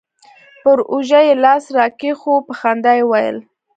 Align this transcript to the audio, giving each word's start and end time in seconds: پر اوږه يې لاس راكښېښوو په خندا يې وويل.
پر 0.61 0.77
اوږه 0.91 1.21
يې 1.27 1.33
لاس 1.43 1.63
راكښېښوو 1.77 2.45
په 2.47 2.53
خندا 2.59 2.91
يې 2.97 3.03
وويل. 3.05 3.37